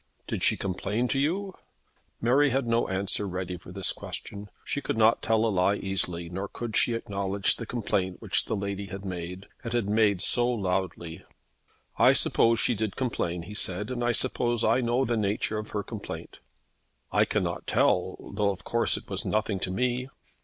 [0.25, 1.53] "Did she complain to you?"
[2.19, 4.49] Mary had no answer ready for this question.
[4.65, 8.55] She could not tell a lie easily, nor could she acknowledge the complaint which the
[8.55, 11.23] lady had made, and had made so loudly.
[11.99, 15.69] "I suppose she did complain," he said, "and I suppose I know the nature of
[15.69, 16.39] her complaint."
[17.11, 20.09] "I cannot tell; though, of course, it was nothing to me."